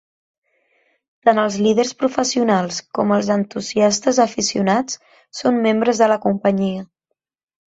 Tant 1.27 1.41
els 1.41 1.57
líders 1.65 1.91
professionals 1.99 2.79
com 2.99 3.13
els 3.17 3.29
entusiastes 3.35 4.21
aficionats 4.27 4.99
són 5.43 5.63
membres 5.69 6.03
de 6.05 6.09
la 6.15 6.19
Companyia. 6.29 6.89